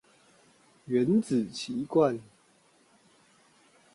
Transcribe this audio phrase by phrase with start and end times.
[0.85, 2.19] 原子習慣